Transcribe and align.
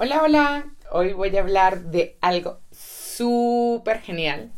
Hola, 0.00 0.22
hola. 0.22 0.64
Hoy 0.92 1.12
voy 1.12 1.36
a 1.36 1.40
hablar 1.40 1.80
de 1.86 2.18
algo 2.20 2.60
súper 2.70 4.00
genial. 4.00 4.52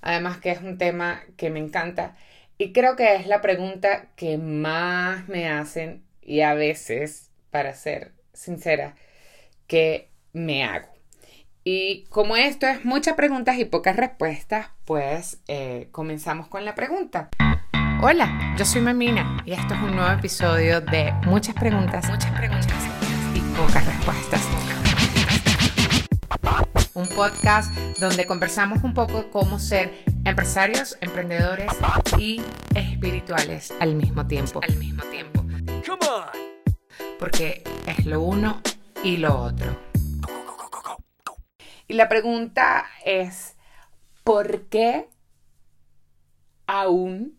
Además 0.00 0.36
que 0.36 0.52
es 0.52 0.60
un 0.60 0.78
tema 0.78 1.22
que 1.36 1.50
me 1.50 1.58
encanta 1.58 2.14
y 2.56 2.72
creo 2.72 2.94
que 2.94 3.16
es 3.16 3.26
la 3.26 3.40
pregunta 3.40 4.06
que 4.14 4.38
más 4.38 5.26
me 5.26 5.48
hacen 5.48 6.04
y 6.22 6.42
a 6.42 6.54
veces, 6.54 7.32
para 7.50 7.74
ser 7.74 8.12
sincera, 8.32 8.94
que 9.66 10.08
me 10.32 10.62
hago. 10.62 10.86
Y 11.64 12.04
como 12.04 12.36
esto 12.36 12.68
es 12.68 12.84
muchas 12.84 13.14
preguntas 13.14 13.58
y 13.58 13.64
pocas 13.64 13.96
respuestas, 13.96 14.68
pues 14.84 15.40
eh, 15.48 15.88
comenzamos 15.90 16.46
con 16.46 16.64
la 16.64 16.76
pregunta. 16.76 17.30
Hola, 18.00 18.54
yo 18.56 18.64
soy 18.64 18.82
Mamina 18.82 19.42
y 19.44 19.52
esto 19.52 19.74
es 19.74 19.80
un 19.80 19.96
nuevo 19.96 20.12
episodio 20.12 20.80
de 20.80 21.12
Muchas 21.24 21.56
preguntas, 21.56 22.08
muchas 22.08 22.30
preguntas 22.38 22.76
y 23.34 23.40
pocas 23.56 23.84
respuestas. 23.84 24.65
Un 26.96 27.06
podcast 27.08 27.70
donde 27.98 28.24
conversamos 28.24 28.82
un 28.82 28.94
poco 28.94 29.30
cómo 29.30 29.58
ser 29.58 29.92
empresarios, 30.24 30.96
emprendedores 31.02 31.70
y 32.16 32.40
espirituales 32.74 33.70
al 33.80 33.94
mismo 33.94 34.26
tiempo. 34.26 34.62
Al 34.66 34.74
mismo 34.78 35.02
tiempo. 35.04 35.44
Porque 37.18 37.62
es 37.86 38.06
lo 38.06 38.22
uno 38.22 38.62
y 39.04 39.18
lo 39.18 39.38
otro. 39.38 39.78
Y 41.86 41.92
la 41.92 42.08
pregunta 42.08 42.86
es, 43.04 43.56
¿por 44.24 44.62
qué 44.62 45.06
aún 46.66 47.38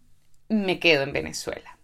me 0.50 0.80
quedo 0.80 1.02
en 1.02 1.14
Venezuela? 1.14 1.80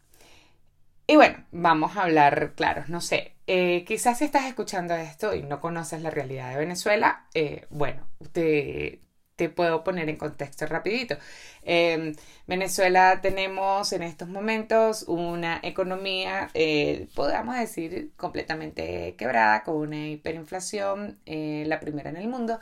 Y 1.07 1.15
bueno, 1.15 1.43
vamos 1.51 1.97
a 1.97 2.03
hablar 2.03 2.53
claro, 2.55 2.83
no 2.87 3.01
sé, 3.01 3.32
eh, 3.47 3.83
quizás 3.85 4.17
si 4.19 4.25
estás 4.25 4.45
escuchando 4.45 4.95
esto 4.95 5.33
y 5.35 5.43
no 5.43 5.59
conoces 5.61 6.01
la 6.01 6.09
realidad 6.09 6.51
de 6.51 6.57
Venezuela, 6.57 7.27
eh, 7.33 7.65
bueno, 7.69 8.07
te, 8.31 9.01
te 9.35 9.49
puedo 9.49 9.83
poner 9.83 10.09
en 10.09 10.17
contexto 10.17 10.65
rapidito. 10.67 11.17
En 11.63 12.15
Venezuela 12.47 13.19
tenemos 13.21 13.93
en 13.93 14.03
estos 14.03 14.27
momentos 14.29 15.03
una 15.07 15.59
economía, 15.63 16.49
eh, 16.53 17.07
podríamos 17.15 17.55
decir, 17.57 18.11
completamente 18.17 19.15
quebrada, 19.17 19.63
con 19.63 19.75
una 19.77 20.07
hiperinflación, 20.07 21.19
eh, 21.25 21.63
la 21.67 21.79
primera 21.79 22.09
en 22.09 22.17
el 22.17 22.27
mundo, 22.27 22.59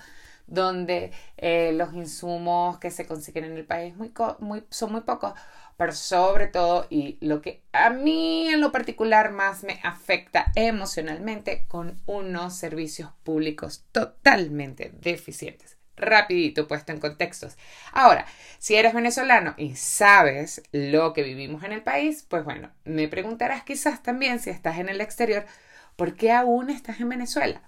donde 0.48 1.12
eh, 1.38 1.72
los 1.74 1.94
insumos 1.94 2.78
que 2.80 2.92
se 2.92 3.06
consiguen 3.08 3.46
en 3.46 3.54
el 3.58 3.66
país 3.66 3.96
muy, 3.96 4.12
muy, 4.40 4.64
son 4.70 4.92
muy 4.92 5.02
pocos, 5.02 5.34
pero 5.82 5.94
sobre 5.94 6.46
todo, 6.46 6.86
y 6.92 7.18
lo 7.22 7.42
que 7.42 7.64
a 7.72 7.90
mí 7.90 8.48
en 8.50 8.62
lo 8.62 8.72
particular 8.72 9.32
más 9.32 9.64
me 9.64 9.80
afecta 9.82 10.52
emocionalmente, 10.54 11.66
con 11.68 12.00
unos 12.06 12.56
servicios 12.56 13.10
públicos 13.24 13.84
totalmente 13.92 14.92
deficientes 15.02 15.78
rapidito 15.98 16.68
puesto 16.68 16.92
en 16.92 17.00
contextos. 17.00 17.58
Ahora, 17.94 18.28
si 18.60 18.76
eres 18.76 18.94
venezolano 18.94 19.56
y 19.58 19.76
sabes 19.76 20.62
lo 20.72 21.14
que 21.14 21.24
vivimos 21.24 21.64
en 21.64 21.72
el 21.72 21.82
país, 21.82 22.28
pues 22.30 22.44
bueno, 22.44 22.70
me 22.84 23.08
preguntarás 23.08 23.64
quizás 23.64 24.04
también 24.04 24.40
si 24.40 24.52
estás 24.52 24.78
en 24.78 24.88
el 24.88 25.02
exterior, 25.02 25.48
¿por 25.96 26.14
qué 26.14 26.32
aún 26.32 26.70
estás 26.70 27.00
en 27.00 27.10
Venezuela? 27.10 27.64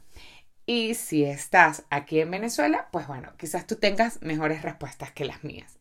Y 0.67 0.93
si 0.93 1.25
estás 1.25 1.83
aquí 1.89 2.19
en 2.19 2.29
Venezuela, 2.29 2.89
pues 2.91 3.07
bueno, 3.07 3.33
quizás 3.37 3.65
tú 3.65 3.77
tengas 3.77 4.21
mejores 4.21 4.61
respuestas 4.61 5.11
que 5.11 5.25
las 5.25 5.43
mías. 5.43 5.79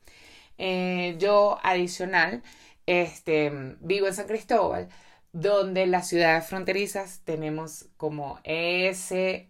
Eh, 0.59 1.17
yo 1.19 1.59
adicional, 1.63 2.43
este, 2.87 3.51
vivo 3.81 4.07
en 4.07 4.15
San 4.15 4.27
Cristóbal, 4.27 4.89
donde 5.33 5.87
las 5.87 6.09
ciudades 6.09 6.47
fronterizas 6.47 7.21
tenemos 7.25 7.87
como 7.97 8.39
ese 8.45 9.49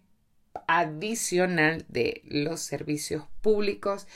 adicional 0.67 1.85
de 1.89 2.21
los 2.25 2.61
servicios 2.61 3.23
públicos 3.41 4.07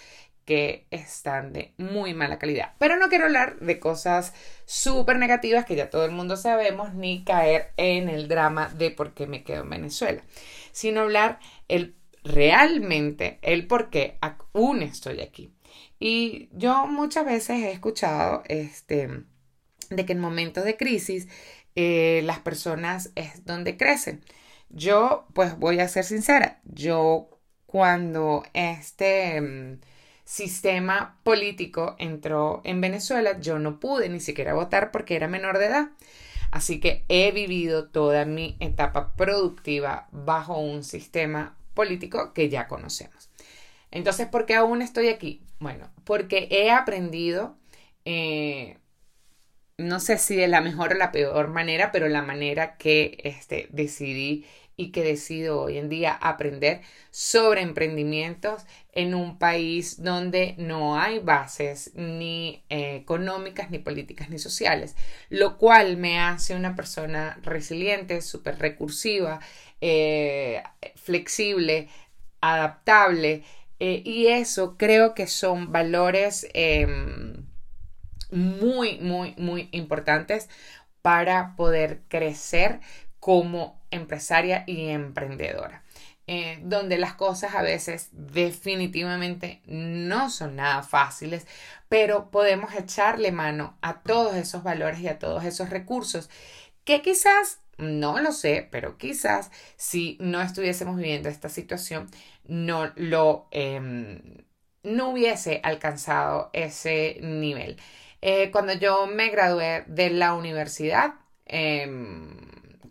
que 0.45 0.87
están 0.91 1.51
de 1.51 1.73
muy 1.77 2.13
mala 2.13 2.39
calidad. 2.39 2.73
Pero 2.79 2.95
no 2.95 3.09
quiero 3.09 3.25
hablar 3.25 3.59
de 3.59 3.79
cosas 3.79 4.33
súper 4.65 5.17
negativas 5.17 5.65
que 5.65 5.75
ya 5.75 5.89
todo 5.89 6.05
el 6.05 6.11
mundo 6.11 6.37
sabemos, 6.37 6.93
ni 6.93 7.25
caer 7.25 7.73
en 7.75 8.07
el 8.07 8.29
drama 8.29 8.69
de 8.69 8.89
por 8.91 9.13
qué 9.13 9.27
me 9.27 9.43
quedo 9.43 9.63
en 9.63 9.69
Venezuela, 9.69 10.23
sino 10.71 11.01
hablar 11.01 11.39
el, 11.67 11.97
realmente 12.23 13.39
el 13.41 13.67
por 13.67 13.89
qué 13.89 14.17
aún 14.21 14.83
estoy 14.83 15.19
aquí. 15.19 15.51
Y 15.99 16.49
yo 16.53 16.87
muchas 16.87 17.25
veces 17.25 17.61
he 17.63 17.71
escuchado 17.71 18.43
este, 18.47 19.23
de 19.89 20.05
que 20.05 20.13
en 20.13 20.19
momentos 20.19 20.63
de 20.63 20.77
crisis 20.77 21.27
eh, 21.75 22.21
las 22.23 22.39
personas 22.39 23.11
es 23.15 23.45
donde 23.45 23.77
crecen. 23.77 24.23
Yo, 24.69 25.27
pues 25.33 25.57
voy 25.57 25.79
a 25.79 25.87
ser 25.87 26.03
sincera, 26.03 26.59
yo 26.65 27.29
cuando 27.67 28.43
este 28.53 29.39
mm, 29.39 29.79
sistema 30.23 31.19
político 31.23 31.95
entró 31.99 32.61
en 32.63 32.81
Venezuela, 32.81 33.39
yo 33.39 33.59
no 33.59 33.79
pude 33.79 34.09
ni 34.09 34.19
siquiera 34.19 34.53
votar 34.53 34.91
porque 34.91 35.15
era 35.15 35.27
menor 35.27 35.57
de 35.57 35.67
edad. 35.67 35.89
Así 36.51 36.79
que 36.79 37.05
he 37.09 37.31
vivido 37.31 37.89
toda 37.89 38.25
mi 38.25 38.57
etapa 38.59 39.13
productiva 39.15 40.07
bajo 40.11 40.57
un 40.59 40.83
sistema 40.83 41.55
político 41.73 42.33
que 42.33 42.49
ya 42.49 42.67
conocemos. 42.67 43.29
Entonces, 43.91 44.27
¿por 44.27 44.45
qué 44.45 44.55
aún 44.55 44.81
estoy 44.81 45.09
aquí? 45.09 45.41
Bueno, 45.59 45.89
porque 46.03 46.47
he 46.51 46.71
aprendido 46.71 47.57
eh, 48.05 48.77
no 49.77 49.99
sé 49.99 50.17
si 50.17 50.35
de 50.35 50.47
la 50.47 50.61
mejor 50.61 50.93
o 50.93 50.95
la 50.95 51.11
peor 51.11 51.49
manera, 51.49 51.91
pero 51.91 52.07
la 52.07 52.21
manera 52.23 52.77
que 52.77 53.17
este, 53.23 53.67
decidí 53.71 54.45
y 54.75 54.91
que 54.91 55.03
decido 55.03 55.61
hoy 55.61 55.77
en 55.77 55.89
día 55.89 56.13
aprender 56.13 56.81
sobre 57.11 57.61
emprendimientos 57.61 58.63
en 58.91 59.15
un 59.15 59.39
país 59.39 60.03
donde 60.03 60.55
no 60.57 60.99
hay 60.99 61.19
bases 61.19 61.91
ni 61.95 62.63
eh, 62.69 62.95
económicas, 62.95 63.71
ni 63.71 63.79
políticas, 63.79 64.29
ni 64.29 64.39
sociales, 64.39 64.95
lo 65.29 65.57
cual 65.57 65.97
me 65.97 66.19
hace 66.19 66.55
una 66.55 66.75
persona 66.75 67.39
resiliente, 67.43 68.21
súper 68.21 68.59
recursiva, 68.59 69.39
eh, 69.81 70.61
flexible, 70.95 71.89
adaptable, 72.41 73.43
eh, 73.79 74.01
y 74.05 74.27
eso 74.27 74.77
creo 74.77 75.13
que 75.13 75.27
son 75.27 75.71
valores 75.71 76.47
em, 76.53 77.45
muy, 78.31 78.99
muy, 78.99 79.35
muy 79.37 79.69
importantes 79.71 80.49
para 81.01 81.55
poder 81.55 82.01
crecer 82.07 82.79
como 83.19 83.81
empresaria 83.91 84.63
y 84.67 84.89
emprendedora. 84.89 85.83
Eh, 86.29 86.59
donde 86.61 86.97
las 86.97 87.13
cosas 87.13 87.55
a 87.55 87.61
veces 87.61 88.09
definitivamente 88.11 89.61
no 89.65 90.29
son 90.29 90.57
nada 90.57 90.83
fáciles, 90.83 91.47
pero 91.87 92.29
podemos 92.31 92.75
echarle 92.75 93.31
mano 93.31 93.77
a 93.81 94.01
todos 94.01 94.35
esos 94.35 94.61
valores 94.61 94.99
y 94.99 95.07
a 95.07 95.19
todos 95.19 95.45
esos 95.45 95.69
recursos 95.69 96.29
que 96.83 97.01
quizás, 97.01 97.59
no 97.77 98.19
lo 98.19 98.33
sé, 98.33 98.67
pero 98.71 98.97
quizás 98.97 99.51
si 99.77 100.17
no 100.19 100.41
estuviésemos 100.41 100.97
viviendo 100.97 101.29
esta 101.29 101.47
situación, 101.47 102.09
no 102.47 102.91
lo, 102.95 103.47
em, 103.51 104.21
no 104.83 105.09
hubiese 105.09 105.61
alcanzado 105.63 106.49
ese 106.53 107.19
nivel. 107.21 107.77
Eh, 108.21 108.51
cuando 108.51 108.73
yo 108.73 109.07
me 109.07 109.29
gradué 109.29 109.83
de 109.87 110.09
la 110.09 110.33
universidad, 110.33 111.15
em, 111.45 112.37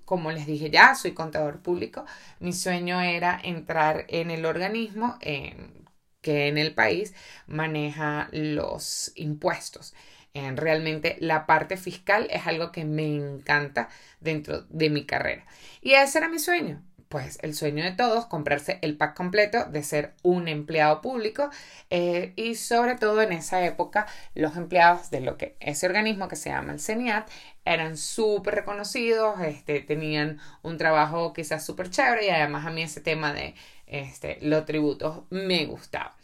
como 0.05 0.31
les 0.31 0.47
dije 0.47 0.71
ya, 0.71 0.95
soy 0.95 1.13
contador 1.15 1.63
público, 1.63 2.05
mi 2.39 2.53
sueño 2.53 3.01
era 3.01 3.41
entrar 3.43 4.05
en 4.09 4.31
el 4.31 4.45
organismo 4.47 5.17
em, 5.21 5.85
que 6.21 6.49
en 6.49 6.59
el 6.59 6.75
país 6.75 7.15
maneja 7.47 8.29
los 8.33 9.13
impuestos. 9.17 9.95
realmente 10.55 11.17
la 11.21 11.47
parte 11.47 11.79
fiscal 11.79 12.29
es 12.31 12.47
algo 12.47 12.71
que 12.71 12.85
me 12.85 13.07
encanta 13.17 13.89
dentro 14.21 14.63
de 14.69 14.91
mi 14.91 15.07
carrera. 15.07 15.47
Y 15.81 15.93
ese 15.95 16.19
era 16.19 16.29
mi 16.29 16.39
sueño 16.39 16.83
pues 17.09 17.39
el 17.43 17.55
sueño 17.55 17.85
de 17.85 17.93
todos, 17.93 18.27
comprarse 18.27 18.79
el 18.83 18.97
pack 18.97 19.17
completo 19.17 19.65
de 19.65 19.83
ser 19.83 20.15
un 20.23 20.49
empleado 20.49 21.01
público 21.01 21.51
eh, 21.91 22.33
y 22.37 22.57
sobre 22.57 22.97
todo 22.97 23.23
en 23.23 23.33
esa 23.33 23.65
época 23.65 24.07
los 24.35 24.57
empleados 24.57 25.11
de 25.11 25.21
lo 25.21 25.37
que 25.37 25.57
ese 25.61 25.87
organismo 25.87 26.29
que 26.29 26.37
se 26.37 26.51
llama 26.51 26.73
el 26.73 26.81
CENIAT 26.81 27.29
eran 27.65 27.97
súper 27.97 28.55
reconocidos, 28.55 29.41
este, 29.41 29.81
tenían 29.81 30.41
un 30.63 30.79
trabajo 30.79 31.33
quizás 31.33 31.65
súper 31.65 31.91
chévere 31.91 32.27
y 32.27 32.31
además 32.31 32.67
a 32.67 32.71
mí 32.71 32.83
ese 32.83 33.01
tema 33.01 33.33
de 33.33 33.55
este, 33.87 34.39
los 34.43 34.65
tributos 34.67 35.23
me 35.31 35.67
gustaba. 35.67 36.17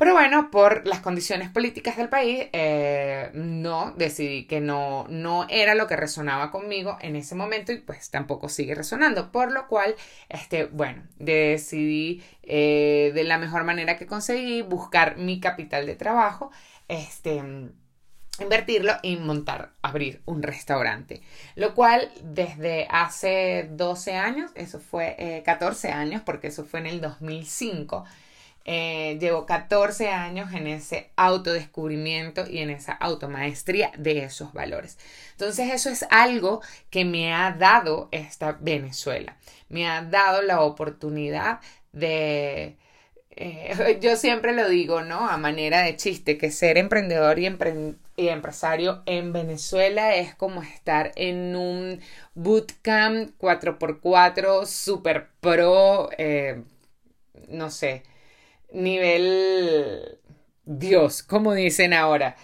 Pero 0.00 0.14
bueno, 0.14 0.50
por 0.50 0.86
las 0.86 1.00
condiciones 1.00 1.50
políticas 1.50 1.98
del 1.98 2.08
país, 2.08 2.46
eh, 2.54 3.30
no, 3.34 3.92
decidí 3.98 4.46
que 4.46 4.58
no, 4.58 5.04
no 5.10 5.46
era 5.50 5.74
lo 5.74 5.86
que 5.86 5.94
resonaba 5.94 6.50
conmigo 6.50 6.96
en 7.02 7.16
ese 7.16 7.34
momento 7.34 7.70
y 7.70 7.80
pues 7.80 8.10
tampoco 8.10 8.48
sigue 8.48 8.74
resonando. 8.74 9.30
Por 9.30 9.52
lo 9.52 9.68
cual, 9.68 9.94
este, 10.30 10.64
bueno, 10.64 11.02
decidí 11.18 12.24
eh, 12.44 13.12
de 13.14 13.24
la 13.24 13.36
mejor 13.36 13.64
manera 13.64 13.98
que 13.98 14.06
conseguí 14.06 14.62
buscar 14.62 15.18
mi 15.18 15.38
capital 15.38 15.84
de 15.84 15.96
trabajo, 15.96 16.50
este, 16.88 17.42
invertirlo 18.40 18.94
y 19.02 19.16
montar, 19.16 19.74
abrir 19.82 20.22
un 20.24 20.42
restaurante. 20.42 21.20
Lo 21.56 21.74
cual 21.74 22.10
desde 22.22 22.86
hace 22.88 23.68
12 23.72 24.14
años, 24.16 24.50
eso 24.54 24.80
fue 24.80 25.42
14 25.44 25.88
eh, 25.88 25.92
años, 25.92 26.22
porque 26.24 26.46
eso 26.46 26.64
fue 26.64 26.80
en 26.80 26.86
el 26.86 27.02
2005, 27.02 28.06
eh, 28.72 29.18
llevo 29.18 29.46
14 29.46 30.10
años 30.10 30.52
en 30.52 30.68
ese 30.68 31.10
autodescubrimiento 31.16 32.48
y 32.48 32.58
en 32.58 32.70
esa 32.70 32.92
automaestría 32.92 33.90
de 33.98 34.22
esos 34.22 34.52
valores. 34.52 34.96
Entonces 35.32 35.72
eso 35.72 35.90
es 35.90 36.06
algo 36.08 36.60
que 36.88 37.04
me 37.04 37.34
ha 37.34 37.50
dado 37.50 38.08
esta 38.12 38.52
Venezuela. 38.60 39.36
Me 39.68 39.88
ha 39.88 40.02
dado 40.02 40.42
la 40.42 40.60
oportunidad 40.60 41.58
de 41.90 42.76
eh, 43.30 43.98
yo 44.00 44.14
siempre 44.14 44.52
lo 44.54 44.68
digo, 44.68 45.02
¿no? 45.02 45.28
A 45.28 45.36
manera 45.36 45.82
de 45.82 45.96
chiste, 45.96 46.38
que 46.38 46.52
ser 46.52 46.78
emprendedor 46.78 47.40
y, 47.40 47.46
empresario 48.16 49.02
en 49.06 49.32
Venezuela 49.32 50.14
es 50.14 50.36
como 50.36 50.62
estar 50.62 51.10
en 51.16 51.56
un 51.56 52.00
bootcamp 52.34 53.32
4x4 53.40 54.64
super 54.66 55.28
pro, 55.40 56.10
eh, 56.18 56.62
no 57.48 57.70
sé, 57.70 58.04
nivel 58.72 60.18
Dios, 60.64 61.22
como 61.22 61.54
dicen 61.54 61.92
ahora. 61.92 62.36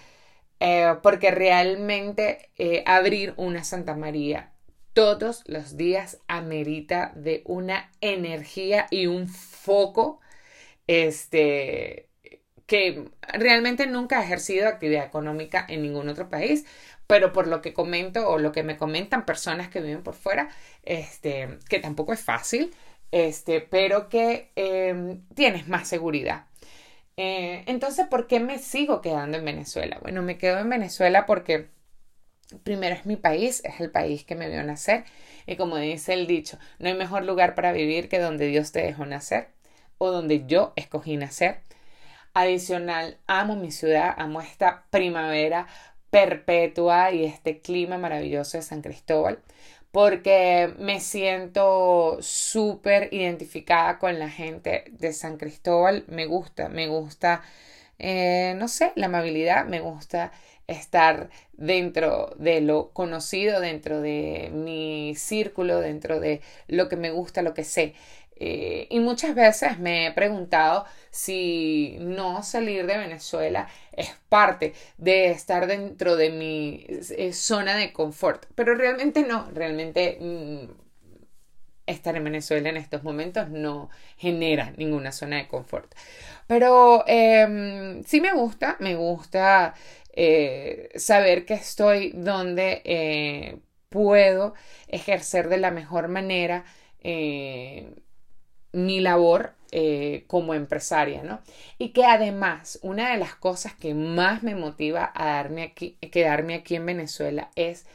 Eh, 0.59 0.95
porque 1.03 1.31
realmente 1.31 2.51
abrir 2.87 3.33
una 3.37 3.63
Santa 3.63 3.95
María 3.95 4.53
todos 4.93 5.43
los 5.45 5.77
días 5.77 6.17
amerita 6.27 7.11
de 7.15 7.43
una 7.45 7.91
energía 8.01 8.87
y 8.89 9.05
un 9.05 9.27
foco 9.27 10.19
este, 10.87 12.09
que 12.65 13.09
realmente 13.33 13.87
nunca 13.87 14.19
he 14.19 14.25
ejercido 14.25 14.67
actividad 14.67 15.05
económica 15.05 15.65
en 15.69 15.83
ningún 15.83 16.09
otro 16.09 16.29
país, 16.29 16.65
pero 17.07 17.31
por 17.31 17.47
lo 17.47 17.61
que 17.61 17.73
comento 17.73 18.27
o 18.29 18.39
lo 18.39 18.51
que 18.51 18.63
me 18.63 18.77
comentan 18.77 19.25
personas 19.25 19.69
que 19.69 19.81
viven 19.81 20.03
por 20.03 20.15
fuera, 20.15 20.49
este, 20.83 21.59
que 21.69 21.79
tampoco 21.79 22.13
es 22.13 22.21
fácil, 22.21 22.73
este, 23.11 23.61
pero 23.61 24.09
que 24.09 24.51
em, 24.55 25.25
tienes 25.35 25.67
más 25.67 25.87
seguridad. 25.87 26.45
Eh, 27.17 27.63
entonces, 27.67 28.07
¿por 28.07 28.27
qué 28.27 28.39
me 28.39 28.59
sigo 28.59 29.01
quedando 29.01 29.37
en 29.37 29.45
Venezuela? 29.45 29.99
Bueno, 30.01 30.21
me 30.21 30.37
quedo 30.37 30.59
en 30.59 30.69
Venezuela 30.69 31.25
porque 31.25 31.69
primero 32.63 32.95
es 32.95 33.05
mi 33.05 33.15
país, 33.15 33.61
es 33.65 33.79
el 33.81 33.91
país 33.91 34.23
que 34.23 34.35
me 34.35 34.49
vio 34.49 34.63
nacer 34.63 35.03
y 35.45 35.55
como 35.55 35.77
dice 35.77 36.13
el 36.13 36.27
dicho, 36.27 36.57
no 36.79 36.87
hay 36.89 36.93
mejor 36.95 37.25
lugar 37.25 37.55
para 37.55 37.71
vivir 37.71 38.09
que 38.09 38.19
donde 38.19 38.47
Dios 38.47 38.71
te 38.71 38.81
dejó 38.81 39.05
nacer 39.05 39.49
o 39.97 40.11
donde 40.11 40.45
yo 40.45 40.73
escogí 40.75 41.17
nacer. 41.17 41.61
Adicional, 42.33 43.17
amo 43.25 43.55
mi 43.55 43.71
ciudad, 43.71 44.13
amo 44.17 44.41
esta 44.41 44.85
primavera 44.91 45.67
perpetua 46.09 47.11
y 47.11 47.25
este 47.25 47.59
clima 47.61 47.97
maravilloso 47.97 48.57
de 48.57 48.63
San 48.63 48.81
Cristóbal 48.81 49.39
porque 49.97 50.75
me 50.77 50.99
siento 50.99 52.19
súper 52.21 53.11
identificada 53.11 53.97
con 53.97 54.19
la 54.19 54.29
gente 54.29 54.83
de 54.91 55.11
San 55.11 55.37
Cristóbal. 55.37 56.05
Me 56.07 56.27
gusta, 56.27 56.69
me 56.69 56.87
gusta, 56.87 57.41
eh, 57.97 58.53
no 58.57 58.67
sé, 58.67 58.91
la 58.95 59.07
amabilidad, 59.07 59.65
me 59.65 59.79
gusta 59.79 60.31
estar 60.67 61.31
dentro 61.53 62.29
de 62.37 62.61
lo 62.61 62.91
conocido, 62.91 63.59
dentro 63.59 63.99
de 63.99 64.51
mi 64.53 65.15
círculo, 65.15 65.79
dentro 65.79 66.19
de 66.19 66.41
lo 66.67 66.89
que 66.89 66.95
me 66.95 67.09
gusta, 67.09 67.41
lo 67.41 67.55
que 67.55 67.63
sé. 67.63 67.95
Eh, 68.35 68.85
y 68.91 68.99
muchas 68.99 69.33
veces 69.33 69.79
me 69.79 70.05
he 70.05 70.11
preguntado 70.11 70.85
si 71.11 71.97
no 71.99 72.43
salir 72.43 72.85
de 72.85 72.97
Venezuela 72.97 73.67
es 73.91 74.09
parte 74.29 74.73
de 74.97 75.31
estar 75.31 75.67
dentro 75.67 76.15
de 76.15 76.29
mi 76.29 76.85
eh, 76.87 77.33
zona 77.33 77.75
de 77.75 77.93
confort. 77.93 78.45
Pero 78.55 78.75
realmente 78.75 79.23
no, 79.23 79.49
realmente 79.53 80.17
mm, 80.19 80.69
estar 81.85 82.15
en 82.15 82.23
Venezuela 82.23 82.69
en 82.69 82.77
estos 82.77 83.03
momentos 83.03 83.49
no 83.49 83.89
genera 84.17 84.73
ninguna 84.77 85.11
zona 85.11 85.37
de 85.37 85.47
confort. 85.47 85.93
Pero 86.47 87.03
em, 87.07 88.03
sí 88.03 88.21
me 88.21 88.33
gusta, 88.33 88.77
me 88.79 88.95
gusta 88.95 89.73
eh, 90.13 90.89
saber 90.95 91.45
que 91.45 91.53
estoy 91.55 92.11
donde 92.13 93.61
puedo 93.89 94.53
ejercer 94.87 95.49
de 95.49 95.57
la 95.57 95.71
mejor 95.71 96.07
manera 96.09 96.65
mi 98.73 98.99
labor 98.99 99.56
eh, 99.71 100.25
como 100.27 100.53
empresaria, 100.53 101.23
¿no? 101.23 101.41
Y 101.77 101.89
que 101.89 102.05
además 102.05 102.79
una 102.81 103.11
de 103.11 103.17
las 103.17 103.35
cosas 103.35 103.73
que 103.75 103.93
más 103.93 104.43
me 104.43 104.55
motiva 104.55 105.11
a 105.13 105.25
darme 105.25 105.63
aquí, 105.63 105.97
quedarme 106.11 106.55
aquí 106.55 106.75
en 106.75 106.85
Venezuela 106.85 107.51
es 107.55 107.85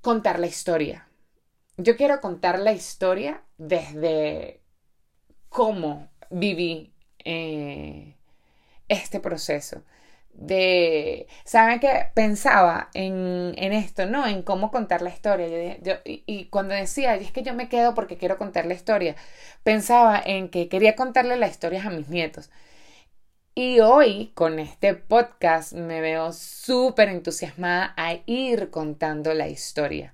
contar 0.00 0.38
la 0.38 0.46
historia. 0.46 1.08
Yo 1.76 1.96
quiero 1.96 2.20
contar 2.20 2.58
la 2.58 2.72
historia 2.72 3.42
desde 3.58 4.60
cómo 5.48 6.08
viví 6.30 6.92
eh, 7.24 8.16
este 8.88 9.20
proceso 9.20 9.82
de, 10.34 11.26
¿saben 11.44 11.80
qué? 11.80 12.10
Pensaba 12.14 12.90
en, 12.94 13.54
en, 13.56 13.72
esto, 13.72 14.06
¿no? 14.06 14.26
En 14.26 14.42
cómo 14.42 14.70
contar 14.70 15.02
la 15.02 15.10
historia. 15.10 15.78
Y, 16.04 16.46
cuando 16.46 16.74
decía, 16.74 17.14
es 17.14 17.32
que 17.32 17.42
yo 17.42 17.54
me 17.54 17.68
quedo 17.68 17.94
porque 17.94 18.18
quiero 18.18 18.38
contar 18.38 18.66
la 18.66 18.74
historia, 18.74 19.16
pensaba 19.62 20.20
en 20.24 20.48
que 20.48 20.68
quería 20.68 20.96
contarle 20.96 21.36
las 21.36 21.52
historias 21.52 21.86
a 21.86 21.90
mis 21.90 22.08
nietos. 22.08 22.50
Y 23.54 23.80
hoy, 23.80 24.32
con 24.34 24.58
este 24.58 24.94
podcast, 24.94 25.72
me 25.74 26.00
veo 26.00 26.32
súper 26.32 27.08
entusiasmada 27.08 27.94
a 27.96 28.14
ir 28.26 28.70
contando 28.70 29.32
la 29.34 29.48
historia. 29.48 30.12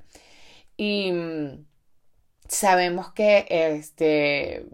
Y 0.76 1.12
mm, 1.12 1.64
sabemos 2.48 3.12
que 3.12 3.46
este, 3.48 4.66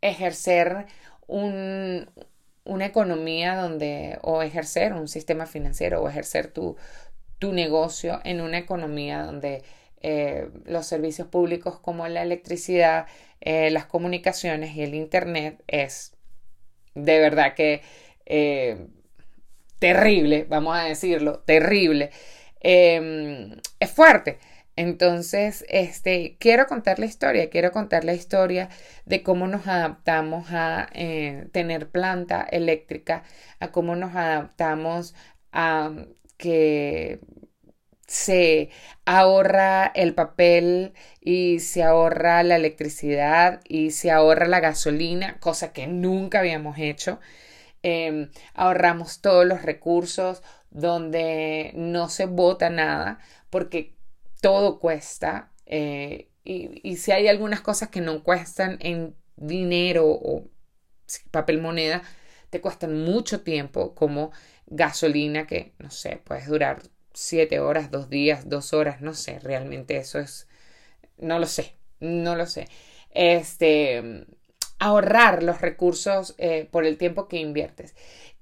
ejercer 0.00 0.86
un, 1.26 2.08
una 2.64 2.86
economía 2.86 3.56
donde, 3.56 4.18
o 4.22 4.42
ejercer 4.42 4.92
un 4.92 5.08
sistema 5.08 5.46
financiero, 5.46 6.02
o 6.02 6.08
ejercer 6.08 6.48
tu, 6.48 6.76
tu 7.38 7.52
negocio 7.52 8.20
en 8.24 8.40
una 8.40 8.58
economía 8.58 9.22
donde 9.22 9.62
eh, 10.02 10.48
los 10.64 10.86
servicios 10.86 11.28
públicos 11.28 11.78
como 11.78 12.06
la 12.08 12.22
electricidad, 12.22 13.06
eh, 13.40 13.70
las 13.70 13.86
comunicaciones 13.86 14.74
y 14.76 14.82
el 14.82 14.94
Internet 14.94 15.62
es 15.66 16.12
de 16.94 17.18
verdad 17.18 17.54
que 17.54 17.82
eh, 18.26 18.86
terrible, 19.78 20.46
vamos 20.48 20.76
a 20.76 20.84
decirlo, 20.84 21.40
terrible. 21.40 22.10
Em, 22.60 23.56
es 23.78 23.90
fuerte. 23.90 24.38
Entonces, 24.80 25.66
este, 25.68 26.36
quiero 26.40 26.66
contar 26.66 26.98
la 26.98 27.04
historia, 27.04 27.50
quiero 27.50 27.70
contar 27.70 28.02
la 28.04 28.14
historia 28.14 28.70
de 29.04 29.22
cómo 29.22 29.46
nos 29.46 29.66
adaptamos 29.68 30.46
a 30.52 30.88
eh, 30.94 31.48
tener 31.52 31.90
planta 31.90 32.46
eléctrica, 32.50 33.22
a 33.60 33.72
cómo 33.72 33.94
nos 33.94 34.16
adaptamos 34.16 35.14
a 35.52 35.92
que 36.38 37.20
se 38.06 38.70
ahorra 39.04 39.86
el 39.94 40.14
papel 40.14 40.94
y 41.20 41.60
se 41.60 41.82
ahorra 41.82 42.42
la 42.42 42.56
electricidad 42.56 43.60
y 43.68 43.90
se 43.90 44.10
ahorra 44.10 44.48
la 44.48 44.60
gasolina, 44.60 45.38
cosa 45.40 45.74
que 45.74 45.88
nunca 45.88 46.38
habíamos 46.38 46.78
hecho. 46.78 47.20
Em, 47.82 48.30
ahorramos 48.54 49.20
todos 49.20 49.44
los 49.46 49.60
recursos 49.62 50.42
donde 50.70 51.72
no 51.74 52.08
se 52.08 52.24
bota 52.26 52.70
nada, 52.70 53.18
porque 53.50 53.99
todo 54.40 54.78
cuesta 54.78 55.52
eh, 55.66 56.30
y, 56.44 56.96
si 56.96 57.12
hay 57.12 57.28
algunas 57.28 57.60
cosas 57.60 57.90
que 57.90 58.00
no 58.00 58.24
cuestan 58.24 58.78
en 58.80 59.14
dinero 59.36 60.06
o 60.06 60.48
papel 61.30 61.60
moneda, 61.60 62.02
te 62.50 62.60
cuestan 62.60 63.04
mucho 63.04 63.42
tiempo 63.42 63.94
como 63.94 64.32
gasolina 64.66 65.46
que, 65.46 65.74
no 65.78 65.90
sé, 65.90 66.20
puedes 66.24 66.46
durar 66.46 66.82
siete 67.12 67.60
horas, 67.60 67.90
dos 67.90 68.10
días, 68.10 68.48
dos 68.48 68.72
horas, 68.72 69.00
no 69.00 69.14
sé, 69.14 69.38
realmente 69.38 69.96
eso 69.96 70.18
es, 70.18 70.48
no 71.18 71.38
lo 71.38 71.46
sé, 71.46 71.76
no 72.00 72.36
lo 72.36 72.46
sé. 72.46 72.68
Este, 73.10 74.26
ahorrar 74.78 75.42
los 75.42 75.60
recursos 75.60 76.34
eh, 76.38 76.68
por 76.70 76.84
el 76.84 76.98
tiempo 76.98 77.28
que 77.28 77.38
inviertes. 77.38 77.94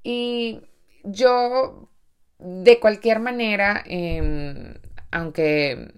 Y 0.02 0.62
yo, 1.04 1.90
de 2.38 2.80
cualquier 2.80 3.20
manera, 3.20 3.82
em, 3.86 4.74
aunque 5.10 5.92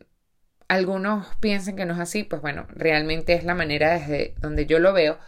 algunos 0.69 1.27
piensen 1.41 1.77
que 1.77 1.85
no 1.85 1.95
es 1.95 2.01
así, 2.01 2.23
pues 2.25 2.43
bueno, 2.43 2.67
realmente 2.71 3.35
es 3.35 3.45
la 3.45 3.55
manera 3.55 3.93
desde 3.99 4.35
donde 4.41 4.67
yo 4.67 4.79
lo 4.79 4.93
veo. 4.93 5.19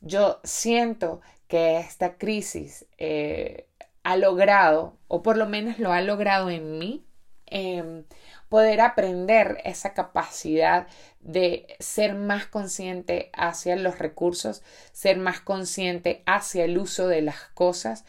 Yo 0.00 0.40
siento 0.44 1.22
que 1.48 1.78
esta 1.78 2.18
crisis 2.18 2.86
eh, 2.98 3.66
ha 4.02 4.16
logrado, 4.16 4.98
o 5.08 5.22
por 5.22 5.36
lo 5.38 5.46
menos 5.46 5.78
lo 5.78 5.92
ha 5.92 6.02
logrado 6.02 6.50
en 6.50 6.78
mí, 6.78 7.06
em, 7.46 8.04
poder 8.48 8.80
aprender 8.80 9.58
esa 9.64 9.94
capacidad 9.94 10.86
de 11.20 11.66
ser 11.80 12.14
más 12.14 12.46
consciente 12.46 13.30
hacia 13.32 13.76
los 13.76 13.98
recursos, 13.98 14.62
ser 14.92 15.16
más 15.16 15.40
consciente 15.40 16.22
hacia 16.26 16.64
el 16.64 16.78
uso 16.78 17.08
de 17.08 17.22
las 17.22 17.40
cosas 17.54 18.04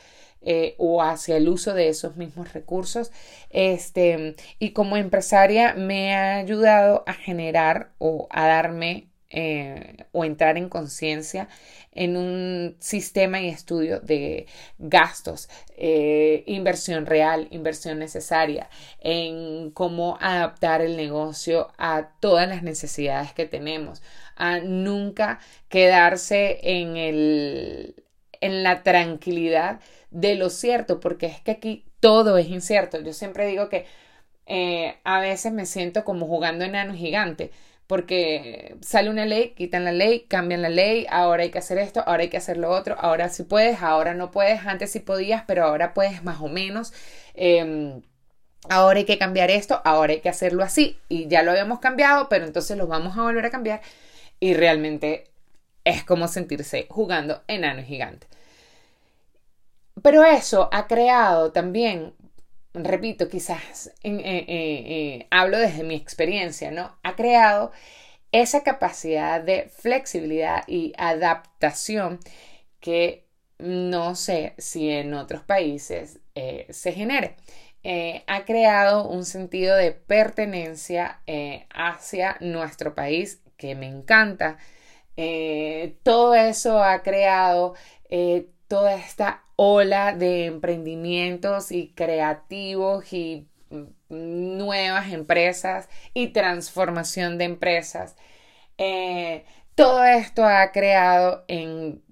eh, 0.46 0.76
o 0.78 1.02
hacia 1.04 1.38
el 1.38 1.50
uso 1.50 1.74
de 1.74 1.90
esos 1.90 2.16
mismos 2.18 2.54
recursos. 2.54 3.12
Este, 3.50 4.36
y 4.60 4.72
como 4.72 4.98
empresaria 4.98 5.74
me 5.74 6.16
ha 6.16 6.38
ayudado 6.38 7.04
a 7.08 7.14
generar 7.14 7.92
o 7.98 8.28
a 8.32 8.48
darme 8.48 9.10
eh, 9.32 9.98
o 10.12 10.24
entrar 10.24 10.58
en 10.58 10.70
conciencia 10.70 11.50
en 11.92 12.16
un 12.16 12.78
sistema 12.80 13.42
y 13.42 13.50
estudio 13.50 14.00
de 14.00 14.46
gastos, 14.78 15.50
eh, 15.78 16.44
inversión 16.48 17.06
real, 17.06 17.48
inversión 17.52 18.00
necesaria, 18.00 18.70
en 19.00 19.72
cómo 19.72 20.18
adaptar 20.22 20.82
el 20.82 20.96
negocio 20.96 21.70
a 21.78 22.12
todas 22.20 22.48
las 22.48 22.64
necesidades 22.64 23.34
que 23.34 23.46
tenemos, 23.46 24.04
a 24.36 24.60
nunca 24.60 25.40
quedarse 25.70 26.60
en, 26.64 26.96
el, 26.96 28.04
en 28.42 28.64
la 28.64 28.84
tranquilidad 28.84 29.80
de 30.16 30.36
lo 30.36 30.50
cierto, 30.50 31.00
porque 31.02 31.26
es 31.28 31.42
que 31.42 31.52
aquí 31.52 31.86
todo 32.00 32.38
es 32.38 32.48
incierto. 32.48 33.02
Yo 33.02 33.14
siempre 33.14 33.48
digo 33.48 33.70
que 33.70 33.86
eh, 34.46 34.98
a 35.04 35.20
veces 35.20 35.52
me 35.52 35.66
siento 35.66 36.04
como 36.06 36.26
jugando 36.26 36.66
enano 36.66 36.94
gigante 36.94 37.52
porque 37.88 38.78
sale 38.82 39.10
una 39.10 39.26
ley, 39.26 39.54
quitan 39.56 39.84
la 39.84 39.92
ley, 39.92 40.22
cambian 40.28 40.62
la 40.62 40.70
ley, 40.70 41.06
ahora 41.10 41.44
hay 41.44 41.52
que 41.52 41.60
hacer 41.60 41.78
esto, 41.78 42.02
ahora 42.06 42.24
hay 42.24 42.30
que 42.30 42.38
hacer 42.38 42.58
lo 42.58 42.72
otro, 42.72 42.96
ahora 43.00 43.30
sí 43.30 43.44
puedes, 43.44 43.82
ahora 43.82 44.14
no 44.16 44.32
puedes, 44.32 44.66
antes 44.66 44.92
sí 44.92 45.00
podías, 45.02 45.44
pero 45.46 45.66
ahora 45.66 45.94
puedes 45.94 46.24
más 46.24 46.42
o 46.42 46.48
menos. 46.48 46.94
Em, 47.36 48.02
ahora 48.70 49.00
hay 49.00 49.06
que 49.06 49.18
cambiar 49.20 49.52
esto, 49.52 49.82
ahora 49.86 50.14
hay 50.14 50.22
que 50.22 50.30
hacerlo 50.30 50.64
así, 50.64 50.98
y 51.10 51.28
ya 51.28 51.44
lo 51.44 51.52
habíamos 51.52 51.80
cambiado, 51.80 52.30
pero 52.30 52.46
entonces 52.46 52.78
lo 52.78 52.88
vamos 52.88 53.18
a 53.18 53.24
volver 53.24 53.46
a 53.46 53.52
cambiar, 53.52 53.82
y 54.40 54.54
realmente 54.56 55.26
es 55.84 56.04
como 56.04 56.28
sentirse 56.28 56.88
jugando 56.90 57.44
enano 57.48 57.84
gigante. 57.84 58.28
Pero 60.06 60.24
eso 60.24 60.70
ha 60.72 60.86
creado 60.86 61.52
también 61.52 62.14
repito, 62.76 63.28
quizás 63.28 63.88
eh, 64.04 64.22
eh, 64.24 64.46
eh, 64.48 65.28
hablo 65.32 65.58
desde 65.58 65.84
mi 65.84 65.96
experiencia, 65.96 66.70
¿no? 66.70 66.96
Ha 67.02 67.16
creado 67.16 67.72
esa 68.32 68.62
capacidad 68.62 69.42
de 69.42 69.68
flexibilidad 69.76 70.64
y 70.68 70.94
adaptación 70.96 72.20
que 72.80 73.26
no 73.58 74.14
sé 74.14 74.54
si 74.60 74.92
en 74.92 75.16
otros 75.16 75.42
países 75.42 76.20
se 76.70 76.92
genere. 76.92 77.38
ha 78.28 78.46
creado 78.46 79.08
un 79.08 79.26
sentido 79.26 79.76
de 79.76 79.92
pertenencia 79.92 81.22
hacia 81.74 82.38
nuestro 82.42 82.94
país 82.94 83.42
que 83.58 83.74
me 83.74 83.88
encanta. 83.88 84.58
todo 86.04 86.36
eso 86.36 86.84
ha 86.84 87.02
creado 87.02 87.74
toda 88.76 88.96
esta 88.96 89.42
ola 89.56 90.12
de 90.12 90.48
emprendimientos 90.48 91.72
y 91.72 91.94
creativos 91.96 93.14
y 93.14 93.48
nuevas 94.10 95.14
empresas 95.14 95.88
y 96.14 96.34
transformación 96.34 97.38
de 97.38 97.46
empresas. 97.46 98.18
Eh, 98.78 99.46
todo 99.76 100.04
esto 100.04 100.44
ha 100.44 100.74
creado 100.74 101.46
en 101.48 102.04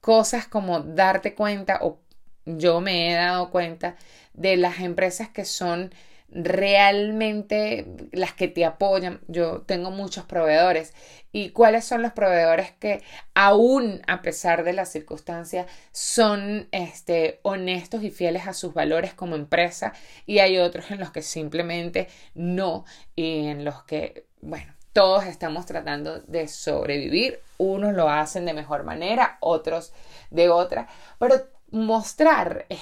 cosas 0.00 0.46
como 0.48 0.80
darte 0.80 1.34
cuenta 1.34 1.80
o 1.82 2.00
yo 2.46 2.80
me 2.80 3.10
he 3.10 3.14
dado 3.14 3.50
cuenta 3.50 3.96
de 4.32 4.56
las 4.56 4.80
empresas 4.80 5.28
que 5.28 5.44
son 5.44 5.92
realmente 6.30 7.86
las 8.12 8.32
que 8.32 8.48
te 8.48 8.64
apoyan. 8.64 9.20
Yo 9.28 9.62
tengo 9.62 9.90
muchos 9.90 10.24
proveedores. 10.24 10.94
¿Y 11.32 11.50
cuáles 11.50 11.84
son 11.84 12.02
los 12.02 12.12
proveedores 12.12 12.72
que 12.72 13.02
aún 13.34 14.02
a 14.06 14.22
pesar 14.22 14.64
de 14.64 14.72
las 14.72 14.92
circunstancias 14.92 15.66
son 15.92 16.68
este, 16.70 17.40
honestos 17.42 18.02
y 18.02 18.10
fieles 18.10 18.46
a 18.46 18.54
sus 18.54 18.74
valores 18.74 19.14
como 19.14 19.36
empresa? 19.36 19.92
Y 20.26 20.38
hay 20.38 20.58
otros 20.58 20.90
en 20.90 21.00
los 21.00 21.10
que 21.10 21.22
simplemente 21.22 22.08
no 22.34 22.84
y 23.16 23.46
en 23.46 23.64
los 23.64 23.82
que, 23.84 24.26
bueno, 24.40 24.72
todos 24.92 25.24
estamos 25.26 25.66
tratando 25.66 26.20
de 26.20 26.48
sobrevivir. 26.48 27.40
Unos 27.58 27.94
lo 27.94 28.08
hacen 28.08 28.44
de 28.44 28.54
mejor 28.54 28.84
manera, 28.84 29.38
otros 29.40 29.92
de 30.30 30.48
otra. 30.48 30.88
Pero 31.18 31.48
mostrar... 31.70 32.66
Eh, 32.68 32.78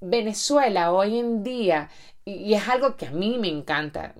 Venezuela 0.00 0.92
hoy 0.92 1.18
en 1.18 1.42
día 1.42 1.88
y, 2.26 2.54
es 2.54 2.68
algo 2.68 2.96
que 2.96 3.06
a 3.06 3.10
mí 3.12 3.38
me 3.38 3.48
encanta. 3.48 4.14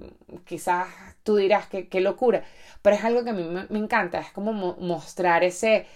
Quizás 0.47 0.89
tú 1.25 1.37
dirás 1.37 1.67
que 1.69 1.89
qué 1.89 2.01
locura, 2.01 2.45
pero 2.81 2.97
es 2.97 3.05
algo 3.05 3.25
que 3.25 3.31
a 3.31 3.33
mí 3.35 3.45
me, 3.45 3.79
encanta. 3.79 4.21
Es 4.21 4.31
como 4.33 4.53
mostrar 4.53 5.45
ese 5.45 5.87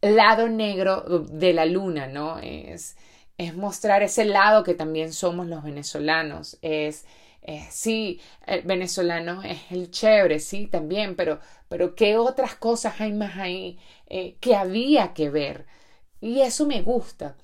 lado 0.00 0.48
negro 0.48 1.02
de 1.02 1.52
la 1.52 1.66
luna, 1.66 2.06
¿no? 2.06 2.38
Es, 2.38 2.96
es 3.38 3.54
mostrar 3.54 4.02
ese 4.02 4.24
lado 4.24 4.64
que 4.64 4.74
también 4.74 5.12
somos 5.12 5.46
los 5.46 5.62
venezolanos. 5.62 6.58
Es, 6.62 7.04
sí, 7.70 8.20
el 8.46 8.62
venezolano 8.62 9.42
es 9.42 9.60
el 9.70 9.90
chévere, 9.90 10.40
sí, 10.40 10.66
también, 10.66 11.16
pero, 11.16 11.40
pero 11.68 11.94
¿qué 11.94 12.16
otras 12.16 12.54
cosas 12.56 13.00
hay 13.00 13.12
más 13.12 13.36
ahí 13.36 13.78
eh, 14.08 14.36
que 14.40 14.56
había 14.56 15.14
que 15.14 15.30
ver? 15.30 15.66
Y 16.20 16.40
eso 16.40 16.66
me 16.66 16.82
gusta. 16.82 17.36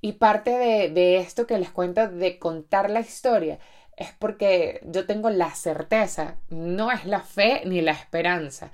Y 0.00 0.12
parte 0.12 0.50
de, 0.50 1.18
esto 1.18 1.46
que 1.46 1.58
les 1.58 1.70
cuento 1.70 2.08
de 2.08 2.38
contar 2.38 2.90
la 2.90 3.00
historia 3.00 3.58
es 3.96 4.12
porque 4.18 4.80
yo 4.84 5.06
tengo 5.06 5.30
la 5.30 5.54
certeza, 5.54 6.38
no 6.48 6.90
es 6.90 7.04
la 7.04 7.20
fe 7.20 7.62
ni 7.66 7.82
la 7.82 7.92
esperanza, 7.92 8.72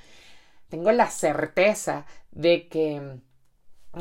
tengo 0.69 0.93
la 0.93 1.11
certeza 1.11 2.07
de 2.31 2.69
que 2.69 3.21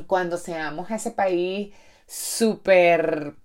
cuando 0.08 0.38
seamos 0.38 0.92
ese 0.92 1.12
país 1.12 1.74
súper 2.08 3.36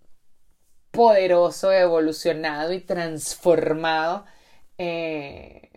poderoso, 0.91 1.73
evolucionado 1.73 2.73
y 2.73 2.81
transformado, 2.81 4.27
eh, 4.79 5.71